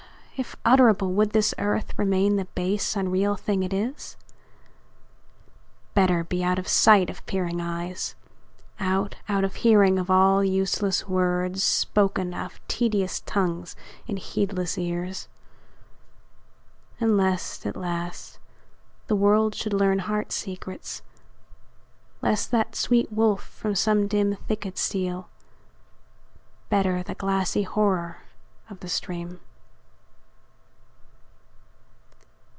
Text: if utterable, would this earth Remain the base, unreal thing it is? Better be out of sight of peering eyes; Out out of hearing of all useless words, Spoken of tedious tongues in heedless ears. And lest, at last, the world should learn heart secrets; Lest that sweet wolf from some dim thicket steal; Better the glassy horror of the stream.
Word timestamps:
if 0.37 0.55
utterable, 0.65 1.11
would 1.13 1.33
this 1.33 1.53
earth 1.59 1.93
Remain 1.99 2.35
the 2.35 2.45
base, 2.45 2.95
unreal 2.95 3.35
thing 3.35 3.61
it 3.61 3.71
is? 3.71 4.17
Better 5.93 6.23
be 6.23 6.43
out 6.43 6.57
of 6.57 6.67
sight 6.67 7.11
of 7.11 7.23
peering 7.27 7.61
eyes; 7.61 8.15
Out 8.79 9.13
out 9.29 9.43
of 9.43 9.57
hearing 9.57 9.99
of 9.99 10.09
all 10.09 10.43
useless 10.43 11.07
words, 11.07 11.63
Spoken 11.63 12.33
of 12.33 12.59
tedious 12.67 13.19
tongues 13.19 13.75
in 14.07 14.17
heedless 14.17 14.79
ears. 14.79 15.27
And 16.99 17.15
lest, 17.17 17.67
at 17.67 17.77
last, 17.77 18.39
the 19.05 19.15
world 19.15 19.53
should 19.53 19.73
learn 19.73 19.99
heart 19.99 20.31
secrets; 20.31 21.03
Lest 22.23 22.49
that 22.49 22.75
sweet 22.75 23.13
wolf 23.13 23.43
from 23.43 23.75
some 23.75 24.07
dim 24.07 24.37
thicket 24.37 24.79
steal; 24.79 25.29
Better 26.69 27.03
the 27.03 27.13
glassy 27.13 27.61
horror 27.61 28.21
of 28.71 28.79
the 28.79 28.89
stream. 28.89 29.39